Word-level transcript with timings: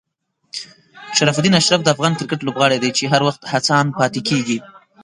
شرف 1.17 1.35
الدین 1.39 1.55
اشرف 1.59 1.81
د 1.83 1.87
افغان 1.95 2.13
کرکټ 2.17 2.39
لوبغاړی 2.43 2.77
دی 2.81 2.89
چې 2.97 3.03
هر 3.13 3.21
وخت 3.27 3.41
هڅاند 3.53 3.89
پاتې 3.99 4.21
کېږي. 4.29 4.57